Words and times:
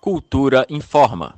Cultura 0.00 0.64
informa. 0.70 1.34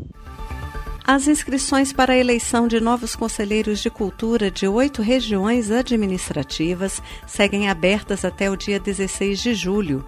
As 1.03 1.27
inscrições 1.27 1.93
para 1.95 2.13
a 2.13 2.16
eleição 2.16 2.69
de 2.69 2.79
novos 2.79 3.17
conselheiros 3.17 3.81
de 3.81 3.89
cultura 3.89 4.50
de 4.50 4.68
oito 4.68 5.00
regiões 5.00 5.71
administrativas 5.71 7.02
seguem 7.27 7.68
abertas 7.68 8.25
até 8.25 8.50
o 8.50 8.57
dia 8.57 8.79
16 8.79 9.41
de 9.41 9.54
julho. 9.54 10.07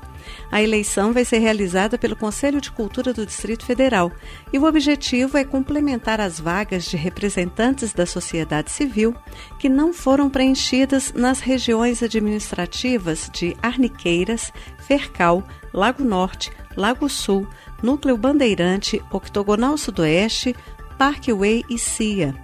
A 0.51 0.63
eleição 0.63 1.13
vai 1.13 1.25
ser 1.25 1.39
realizada 1.39 1.97
pelo 1.97 2.15
Conselho 2.15 2.61
de 2.61 2.71
Cultura 2.71 3.13
do 3.13 3.27
Distrito 3.27 3.65
Federal 3.65 4.13
e 4.53 4.59
o 4.59 4.65
objetivo 4.65 5.39
é 5.39 5.45
complementar 5.45 6.21
as 6.21 6.39
vagas 6.39 6.85
de 6.85 6.97
representantes 6.97 7.93
da 7.93 8.05
sociedade 8.05 8.71
civil 8.71 9.17
que 9.59 9.69
não 9.69 9.95
foram 9.95 10.29
preenchidas 10.29 11.13
nas 11.15 11.41
regiões 11.41 12.03
administrativas 12.03 13.31
de 13.33 13.57
Arniqueiras, 13.63 14.53
Fercal, 14.87 15.43
Lago 15.73 16.05
Norte, 16.05 16.53
Lago 16.77 17.09
Sul, 17.09 17.47
Núcleo 17.83 18.17
Bandeirante, 18.17 19.03
Octogonal 19.11 19.77
Sudoeste, 19.77 20.55
Parkway 20.97 21.65
e 21.69 21.79
CIA. 21.79 22.35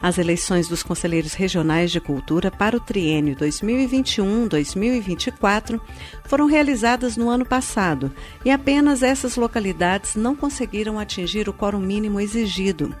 As 0.00 0.16
eleições 0.18 0.68
dos 0.68 0.82
conselheiros 0.82 1.34
regionais 1.34 1.90
de 1.90 2.00
cultura 2.00 2.50
para 2.50 2.76
o 2.76 2.80
triênio 2.80 3.34
2021-2024 3.36 5.80
foram 6.24 6.46
realizadas 6.46 7.16
no 7.16 7.28
ano 7.28 7.46
passado 7.46 8.10
e 8.44 8.50
apenas 8.50 9.02
essas 9.02 9.36
localidades 9.36 10.16
não 10.16 10.34
conseguiram 10.34 10.98
atingir 10.98 11.48
o 11.48 11.52
quórum 11.52 11.80
mínimo 11.80 12.18
exigido. 12.20 12.92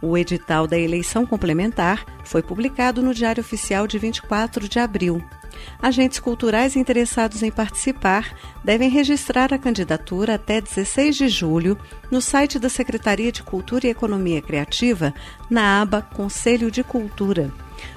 O 0.00 0.16
edital 0.16 0.66
da 0.66 0.78
eleição 0.78 1.26
complementar 1.26 2.04
foi 2.24 2.42
publicado 2.42 3.02
no 3.02 3.14
Diário 3.14 3.40
Oficial 3.40 3.86
de 3.86 3.98
24 3.98 4.68
de 4.68 4.78
abril. 4.78 5.22
Agentes 5.80 6.18
culturais 6.18 6.76
interessados 6.76 7.42
em 7.42 7.50
participar 7.50 8.36
devem 8.64 8.88
registrar 8.88 9.52
a 9.52 9.58
candidatura 9.58 10.34
até 10.34 10.60
16 10.60 11.16
de 11.16 11.28
julho 11.28 11.78
no 12.10 12.20
site 12.20 12.58
da 12.58 12.68
Secretaria 12.68 13.32
de 13.32 13.42
Cultura 13.42 13.86
e 13.86 13.90
Economia 13.90 14.40
Criativa, 14.40 15.14
na 15.48 15.82
aba 15.82 16.02
Conselho 16.02 16.70
de 16.70 16.82
Cultura. 16.82 17.52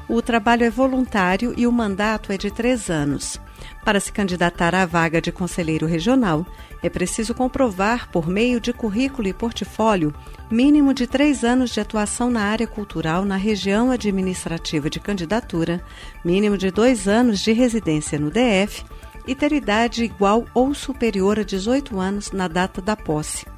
O 0.07 0.21
trabalho 0.21 0.63
é 0.63 0.69
voluntário 0.69 1.53
e 1.57 1.65
o 1.65 1.71
mandato 1.71 2.31
é 2.31 2.37
de 2.37 2.51
três 2.51 2.89
anos. 2.89 3.39
Para 3.83 3.99
se 3.99 4.11
candidatar 4.11 4.73
à 4.73 4.85
vaga 4.85 5.21
de 5.21 5.31
conselheiro 5.31 5.85
regional, 5.85 6.45
é 6.81 6.89
preciso 6.89 7.33
comprovar, 7.33 8.09
por 8.11 8.27
meio 8.27 8.59
de 8.59 8.73
currículo 8.73 9.27
e 9.27 9.33
portfólio, 9.33 10.13
mínimo 10.49 10.93
de 10.93 11.07
três 11.07 11.43
anos 11.43 11.71
de 11.71 11.79
atuação 11.79 12.29
na 12.29 12.43
área 12.43 12.67
cultural 12.67 13.25
na 13.25 13.35
região 13.35 13.91
administrativa 13.91 14.89
de 14.89 14.99
candidatura, 14.99 15.83
mínimo 16.23 16.57
de 16.57 16.71
dois 16.71 17.07
anos 17.07 17.39
de 17.39 17.51
residência 17.51 18.19
no 18.19 18.29
DF 18.29 18.83
e 19.25 19.33
ter 19.33 19.51
idade 19.51 20.03
igual 20.03 20.45
ou 20.53 20.73
superior 20.73 21.39
a 21.39 21.43
18 21.43 21.99
anos 21.99 22.31
na 22.31 22.47
data 22.47 22.81
da 22.81 22.95
posse. 22.95 23.52